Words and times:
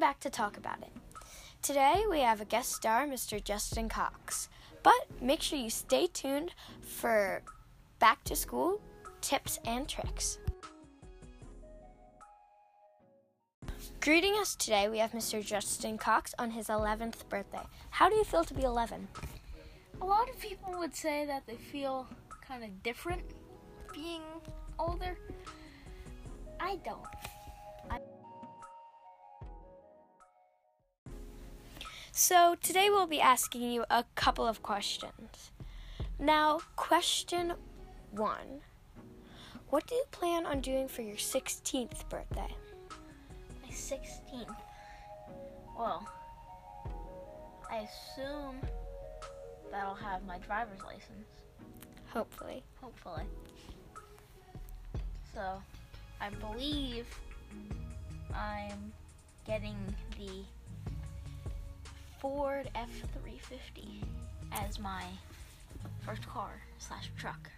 back 0.00 0.18
to 0.20 0.30
talk 0.30 0.56
about 0.56 0.80
it. 0.80 0.90
Today 1.62 2.04
we 2.10 2.20
have 2.20 2.40
a 2.40 2.46
guest 2.46 2.72
star, 2.72 3.06
Mr. 3.06 3.42
Justin 3.42 3.90
Cox. 3.90 4.48
But 4.82 5.06
make 5.20 5.42
sure 5.42 5.58
you 5.58 5.68
stay 5.68 6.06
tuned 6.06 6.54
for 6.80 7.42
back 7.98 8.24
to 8.24 8.34
school 8.34 8.80
tips 9.20 9.58
and 9.66 9.86
tricks. 9.86 10.38
Greeting 14.00 14.32
us 14.40 14.54
today, 14.54 14.88
we 14.88 14.96
have 14.96 15.12
Mr. 15.12 15.44
Justin 15.44 15.98
Cox 15.98 16.34
on 16.38 16.50
his 16.50 16.68
11th 16.68 17.28
birthday. 17.28 17.60
How 17.90 18.08
do 18.08 18.16
you 18.16 18.24
feel 18.24 18.44
to 18.44 18.54
be 18.54 18.62
11? 18.62 19.06
A 20.00 20.06
lot 20.06 20.30
of 20.30 20.40
people 20.40 20.78
would 20.78 20.96
say 20.96 21.26
that 21.26 21.46
they 21.46 21.56
feel 21.56 22.06
kind 22.40 22.64
of 22.64 22.82
different 22.82 23.20
being 23.92 24.22
older. 24.78 25.18
I 26.58 26.76
don't. 26.76 27.04
So, 32.22 32.54
today 32.60 32.90
we'll 32.90 33.06
be 33.06 33.18
asking 33.22 33.62
you 33.62 33.86
a 33.88 34.04
couple 34.14 34.46
of 34.46 34.62
questions. 34.62 35.52
Now, 36.18 36.60
question 36.76 37.54
one 38.10 38.60
What 39.70 39.86
do 39.86 39.94
you 39.94 40.04
plan 40.10 40.44
on 40.44 40.60
doing 40.60 40.86
for 40.86 41.00
your 41.00 41.16
16th 41.16 42.06
birthday? 42.10 42.54
My 43.62 43.70
16th. 43.70 44.54
Well, 45.78 46.06
I 47.70 47.88
assume 47.88 48.56
that 49.70 49.82
I'll 49.82 49.94
have 49.94 50.22
my 50.26 50.36
driver's 50.40 50.82
license. 50.84 51.26
Hopefully. 52.12 52.62
Hopefully. 52.82 53.24
So, 55.32 55.62
I 56.20 56.28
believe 56.28 57.06
I'm 58.34 58.92
getting 59.46 59.78
the 60.18 60.44
Ford 62.20 62.70
F 62.74 62.90
350 63.22 64.04
as 64.52 64.78
my 64.78 65.04
first 66.04 66.26
car 66.28 66.60
slash 66.78 67.10
truck. 67.16 67.50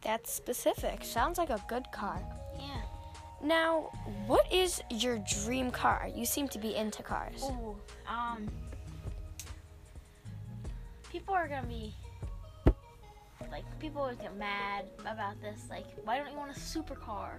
That's 0.00 0.32
specific. 0.32 1.04
Sounds 1.04 1.38
like 1.38 1.50
a 1.50 1.62
good 1.68 1.86
car. 1.92 2.20
Yeah. 2.58 2.82
Now, 3.44 3.90
what 4.26 4.52
is 4.52 4.82
your 4.90 5.18
dream 5.44 5.70
car? 5.70 6.08
You 6.12 6.26
seem 6.26 6.48
to 6.48 6.58
be 6.58 6.74
into 6.74 7.04
cars. 7.04 7.44
Ooh, 7.44 7.76
um, 8.08 8.48
people 11.12 11.34
are 11.34 11.46
gonna 11.46 11.66
be 11.66 11.94
like, 13.52 13.64
people 13.78 14.02
always 14.02 14.18
get 14.18 14.36
mad 14.36 14.86
about 15.00 15.40
this. 15.40 15.66
Like, 15.70 15.86
why 16.04 16.18
don't 16.18 16.30
you 16.30 16.36
want 16.36 16.50
a 16.56 16.58
supercar? 16.58 17.34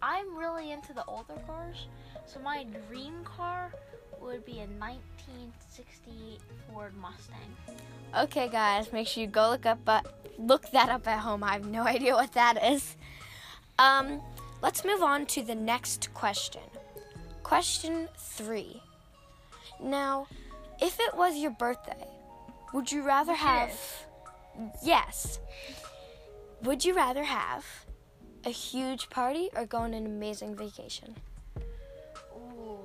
I'm 0.00 0.36
really 0.36 0.70
into 0.70 0.92
the 0.92 1.04
older 1.06 1.34
cars, 1.46 1.88
so 2.24 2.38
my 2.38 2.66
dream 2.88 3.24
car 3.24 3.72
would 4.20 4.44
be 4.44 4.60
a 4.60 4.66
1968 4.78 6.40
Ford 6.68 6.92
Mustang. 6.96 7.36
Okay, 8.16 8.48
guys, 8.48 8.92
make 8.92 9.06
sure 9.06 9.22
you 9.22 9.26
go 9.26 9.50
look 9.50 9.66
up, 9.66 9.78
but 9.84 10.06
look 10.38 10.70
that 10.70 10.88
up 10.88 11.06
at 11.06 11.20
home. 11.20 11.42
I 11.44 11.52
have 11.52 11.66
no 11.66 11.82
idea 11.86 12.14
what 12.14 12.32
that 12.32 12.62
is. 12.62 12.96
Um, 13.78 14.20
let's 14.62 14.84
move 14.84 15.02
on 15.02 15.26
to 15.26 15.42
the 15.42 15.54
next 15.54 16.12
question. 16.14 16.62
Question 17.42 18.08
three. 18.16 18.82
Now, 19.80 20.26
if 20.80 20.98
it 20.98 21.16
was 21.16 21.36
your 21.36 21.50
birthday, 21.50 22.06
would 22.72 22.90
you 22.90 23.02
rather 23.02 23.34
have? 23.34 23.72
Yes. 24.82 25.38
Would 26.62 26.84
you 26.84 26.94
rather 26.94 27.24
have 27.24 27.64
a 28.44 28.50
huge 28.50 29.10
party 29.10 29.50
or 29.54 29.66
go 29.66 29.78
on 29.78 29.92
an 29.94 30.06
amazing 30.06 30.56
vacation? 30.56 31.16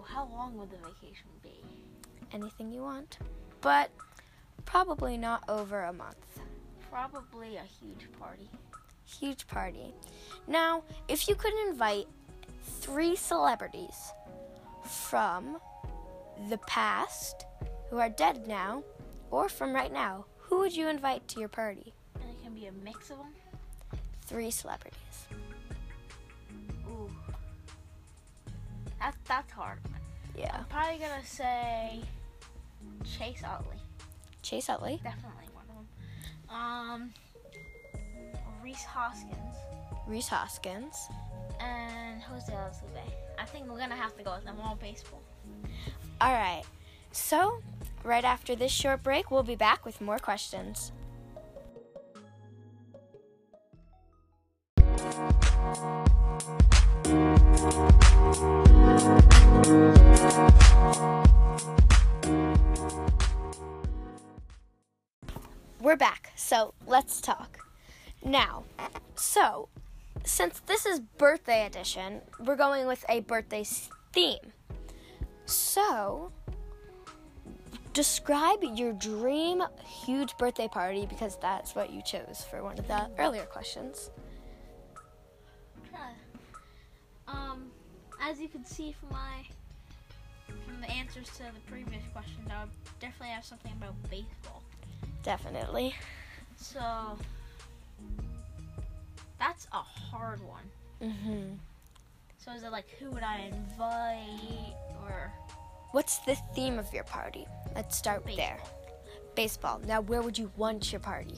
How 0.07 0.28
long 0.31 0.57
would 0.57 0.69
the 0.69 0.78
vacation 0.78 1.28
be? 1.44 1.63
Anything 2.34 2.72
you 2.72 2.81
want, 2.81 3.17
but 3.62 3.89
probably 4.66 5.17
not 5.17 5.44
over 5.50 5.84
a 5.84 5.94
month. 5.94 6.39
Probably 6.89 7.57
a 7.57 7.63
huge 7.63 8.07
party. 8.19 8.50
Huge 9.06 9.47
party. 9.47 9.94
Now, 10.47 10.84
if 11.07 11.28
you 11.28 11.35
could 11.35 11.53
invite 11.67 12.07
three 12.63 13.16
celebrities 13.16 14.11
from 14.84 15.57
the 16.50 16.57
past 16.59 17.45
who 17.90 17.97
are 17.97 18.09
dead 18.09 18.47
now 18.47 18.84
or 19.29 19.50
from 19.50 19.73
right 19.73 19.91
now, 19.91 20.25
who 20.38 20.59
would 20.59 20.75
you 20.75 20.88
invite 20.88 21.28
to 21.29 21.40
your 21.40 21.50
party? 21.50 21.94
And 22.22 22.29
it 22.29 22.44
can 22.44 22.53
be 22.53 22.66
a 22.66 22.72
mix 22.84 23.09
of 23.09 23.17
them. 23.17 23.34
Three 24.25 24.51
celebrities. 24.51 25.28
That, 29.01 29.16
that's 29.28 29.51
hard. 29.51 29.79
Yeah. 30.38 30.56
I'm 30.57 30.66
probably 30.66 31.00
gonna 31.00 31.25
say 31.25 32.01
Chase 33.03 33.41
Utley. 33.44 33.78
Chase 34.44 34.69
Utley. 34.69 35.00
Definitely 35.03 35.47
one 35.53 35.66
of 35.69 35.75
them. 35.75 36.56
Um, 36.56 37.13
Rhys 38.63 38.84
Hoskins 38.84 39.56
Rhys 40.07 40.28
Hoskins. 40.28 41.07
and 41.59 42.22
Jose 42.22 42.51
Altuve. 42.51 43.11
I 43.40 43.45
think 43.45 43.67
we're 43.67 43.78
gonna 43.79 43.95
have 43.95 44.16
to 44.17 44.23
go 44.23 44.35
with 44.35 44.45
them 44.45 44.57
all 44.63 44.75
baseball. 44.75 45.22
All 46.22 46.31
right. 46.34 46.63
So, 47.11 47.61
right 48.03 48.23
after 48.23 48.56
this 48.56 48.72
short 48.72 49.03
break, 49.03 49.31
we'll 49.31 49.44
be 49.44 49.56
back 49.56 49.84
with 49.85 50.00
more 50.00 50.19
questions. 50.19 50.91
We're 65.79 65.95
back. 65.97 66.31
So, 66.35 66.73
let's 66.85 67.22
talk. 67.22 67.59
Now, 68.23 68.63
so, 69.16 69.69
since 70.23 70.61
this 70.61 70.85
is 70.85 70.99
birthday 70.99 71.66
edition, 71.66 72.22
we're 72.39 72.55
going 72.55 72.88
with 72.88 73.03
a 73.09 73.22
birthday 73.22 73.66
theme. 74.13 74.53
So, 75.45 76.31
describe 77.93 78.63
your 78.75 78.93
dream 78.93 79.63
huge 79.83 80.38
birthday 80.38 80.67
party 80.67 81.05
because 81.05 81.38
that's 81.41 81.75
what 81.75 81.91
you 81.91 82.01
chose 82.03 82.45
for 82.49 82.63
one 82.63 82.79
of 82.79 82.88
the 82.88 83.09
earlier 83.17 83.45
questions. 83.45 84.11
As 88.22 88.40
you 88.40 88.48
can 88.48 88.64
see 88.66 88.94
from 88.94 89.09
my 89.09 89.46
from 90.68 90.82
the 90.82 90.90
answers 90.92 91.28
to 91.38 91.44
the 91.44 91.72
previous 91.72 92.04
questions, 92.12 92.48
I 92.50 92.64
would 92.64 92.72
definitely 93.00 93.34
have 93.34 93.46
something 93.46 93.72
about 93.72 93.96
baseball. 94.09 94.62
Definitely. 95.24 95.96
So 96.58 97.18
that's 99.40 99.68
a 99.72 99.78
hard 99.78 100.42
one. 100.42 100.70
Mhm. 101.02 101.58
So 102.38 102.52
is 102.52 102.64
it 102.64 102.72
like 102.72 102.90
who 103.00 103.12
would 103.12 103.24
I 103.24 103.40
invite 103.40 104.76
or 105.03 105.32
What's 105.92 106.20
the 106.20 106.36
theme 106.56 106.80
of 106.80 106.94
your 106.94 107.03
party? 107.03 107.46
Let's 107.76 107.98
start 107.98 108.24
there. 108.38 108.59
Baseball. 109.36 109.80
Now, 109.80 110.00
where 110.00 110.22
would 110.22 110.38
you 110.38 110.50
want 110.56 110.92
your 110.92 111.02
party? 111.02 111.38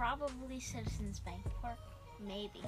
probably 0.00 0.58
Citizens 0.58 1.20
Bank 1.20 1.42
Park? 1.60 1.76
Maybe. 2.26 2.62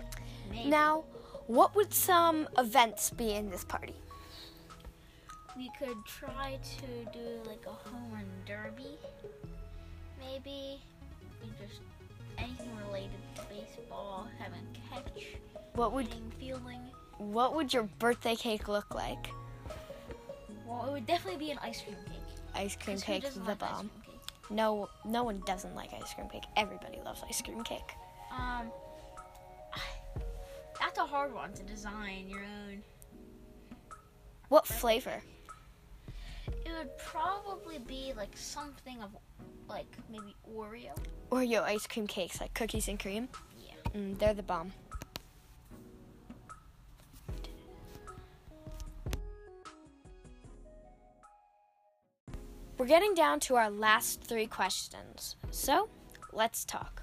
Maybe. 0.50 0.68
Now, 0.68 1.04
what 1.46 1.74
would 1.76 1.92
some 1.92 2.48
events 2.58 3.10
be 3.10 3.32
in 3.32 3.50
this 3.50 3.64
party? 3.64 3.94
we 5.54 5.70
could 5.78 5.98
try 6.06 6.58
to 6.78 7.12
do 7.12 7.40
like 7.46 7.62
a 7.66 7.88
home 7.90 8.10
run 8.10 8.24
derby. 8.46 8.96
Maybe 10.18 10.80
we 11.42 11.48
just 11.60 11.80
anything 12.38 12.70
related 12.86 13.10
to 13.36 13.42
baseball, 13.42 14.26
having 14.38 14.60
catch, 14.90 15.26
What 15.74 15.92
would 15.92 16.08
fielding. 16.40 16.80
what 17.18 17.54
would 17.54 17.72
your 17.74 17.82
birthday 17.98 18.34
cake 18.34 18.66
look 18.66 18.94
like? 18.94 19.28
Well, 20.66 20.86
it 20.88 20.92
would 20.92 21.06
definitely 21.06 21.38
be 21.44 21.50
an 21.50 21.58
ice 21.62 21.82
cream 21.82 21.96
cake. 22.06 22.18
Ice 22.54 22.76
cream 22.76 22.98
cake, 22.98 23.30
the 23.34 23.40
like 23.40 23.58
bomb. 23.58 23.90
cake? 24.06 24.20
No, 24.50 24.88
no 25.04 25.22
one 25.22 25.42
doesn't 25.44 25.74
like 25.74 25.90
ice 25.92 26.14
cream 26.14 26.28
cake. 26.30 26.44
Everybody 26.56 26.98
loves 27.04 27.22
ice 27.28 27.42
cream 27.42 27.62
cake. 27.62 27.92
Um, 28.34 28.70
hard 31.12 31.34
one 31.34 31.52
to 31.52 31.62
design 31.64 32.26
your 32.26 32.40
own. 32.40 32.82
What 34.48 34.66
flavor? 34.66 35.22
It 36.48 36.72
would 36.72 36.96
probably 36.96 37.80
be 37.80 38.14
like 38.16 38.34
something 38.34 39.02
of 39.02 39.10
like 39.68 39.94
maybe 40.10 40.34
Oreo. 40.56 40.96
Oreo 41.30 41.62
ice 41.64 41.86
cream 41.86 42.06
cakes, 42.06 42.40
like 42.40 42.54
cookies 42.54 42.88
and 42.88 42.98
cream. 42.98 43.28
Yeah. 43.58 43.74
Mm, 43.94 44.18
they're 44.18 44.32
the 44.32 44.42
bomb. 44.42 44.72
We're 52.78 52.86
getting 52.86 53.12
down 53.12 53.38
to 53.40 53.56
our 53.56 53.68
last 53.68 54.22
three 54.22 54.46
questions. 54.46 55.36
So, 55.50 55.90
let's 56.32 56.64
talk. 56.64 57.02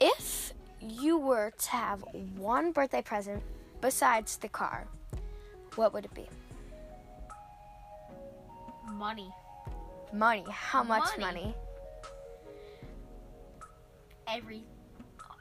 If 0.00 0.54
you 0.82 1.18
were 1.18 1.50
to 1.50 1.70
have 1.70 2.04
one 2.36 2.72
birthday 2.72 3.02
present 3.02 3.42
besides 3.80 4.36
the 4.38 4.48
car, 4.48 4.86
what 5.76 5.92
would 5.92 6.04
it 6.04 6.14
be? 6.14 6.28
Money. 8.92 9.32
Money. 10.12 10.44
How 10.50 10.82
much 10.82 11.04
Money. 11.18 11.40
money? 11.40 11.54
Every, 14.28 14.62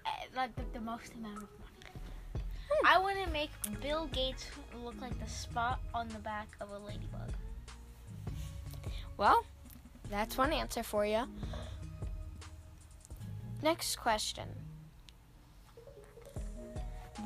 eh, 0.05 0.25
like 0.35 0.55
the, 0.55 0.63
the 0.73 0.81
most 0.81 1.13
amount 1.15 1.37
of 1.37 1.49
money. 1.59 2.45
I 2.85 2.97
want 2.97 3.23
to 3.23 3.29
make 3.31 3.51
Bill 3.81 4.07
Gates 4.11 4.45
look 4.83 4.95
like 5.01 5.17
the 5.19 5.29
spot 5.29 5.79
on 5.93 6.07
the 6.09 6.19
back 6.19 6.55
of 6.61 6.71
a 6.71 6.79
ladybug. 6.79 7.33
Well, 9.17 9.45
that's 10.09 10.37
one 10.37 10.51
answer 10.51 10.83
for 10.83 11.05
you. 11.05 11.23
Next 13.61 13.97
question. 13.97 14.47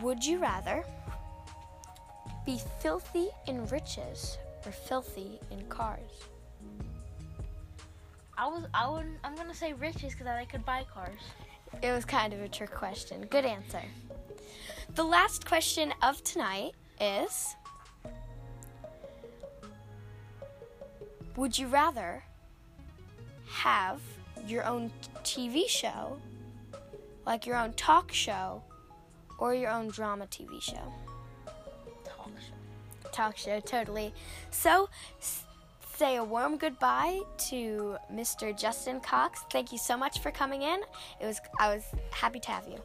Would 0.01 0.25
you 0.25 0.39
rather 0.39 0.83
be 2.45 2.59
filthy 2.80 3.30
in 3.47 3.65
riches 3.68 4.38
or 4.65 4.71
filthy 4.71 5.39
in 5.51 5.65
cars? 5.68 6.12
I 8.38 8.47
was, 8.47 8.65
I 8.74 8.89
would, 8.89 9.06
I'm 9.24 9.36
gonna 9.36 9.53
say 9.53 9.74
riches 9.74 10.13
because 10.13 10.27
I 10.27 10.45
could 10.45 10.65
buy 10.65 10.86
cars. 10.94 11.19
It 11.81 11.92
was 11.92 12.06
kind 12.06 12.33
of 12.33 12.42
a 12.42 12.50
trick 12.50 12.71
question. 12.71 13.25
Good 13.30 13.45
answer. 13.45 13.81
The 14.95 15.03
last 15.03 15.45
question 15.45 15.94
of 16.01 16.24
tonight 16.24 16.74
is 17.00 17.56
Would 21.36 21.57
you 21.57 21.68
rather 21.68 22.24
have 23.50 24.01
your 24.47 24.63
own 24.65 24.92
TV 25.24 25.68
show, 25.68 26.18
like 27.25 27.45
your 27.45 27.57
own 27.57 27.74
talk 27.74 28.12
show, 28.12 28.62
or 29.38 29.54
your 29.54 29.72
own 29.72 29.90
drama 29.90 30.26
TV 30.28 30.62
show? 30.62 30.94
Talk 32.04 32.32
show. 32.40 33.10
Talk 33.12 33.38
show, 33.38 33.60
totally. 33.60 34.14
So, 34.52 34.90
say 35.96 36.18
a 36.18 36.24
warm 36.24 36.58
goodbye 36.58 37.22
to 37.50 37.98
Mr. 38.14 38.58
Justin 38.58 39.00
Cox. 39.00 39.42
Thank 39.52 39.72
you 39.72 39.78
so 39.78 39.96
much 39.96 40.20
for 40.20 40.32
coming 40.32 40.62
in. 40.62 40.82
It 41.22 41.26
was 41.26 41.40
I 41.60 41.74
was 41.74 41.84
happy 42.12 42.40
to 42.40 42.52
have 42.52 42.68
you. 42.68 42.80